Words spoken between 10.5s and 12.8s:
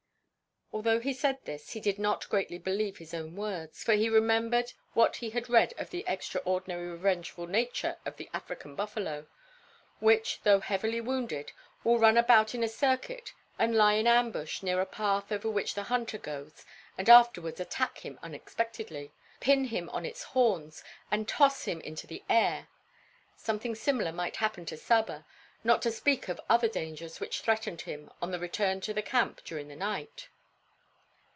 heavily wounded, will run about in a